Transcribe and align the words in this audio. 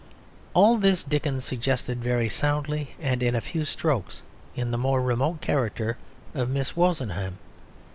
All 0.55 0.77
this 0.77 1.03
Dickens 1.03 1.45
suggested 1.45 2.03
very 2.03 2.27
soundly 2.27 2.95
and 2.99 3.21
in 3.21 3.35
a 3.35 3.39
few 3.39 3.65
strokes 3.65 4.23
in 4.55 4.71
the 4.71 4.75
more 4.79 4.99
remote 4.99 5.41
character 5.41 5.95
of 6.33 6.49
Miss 6.49 6.75
Wozenham. 6.75 7.37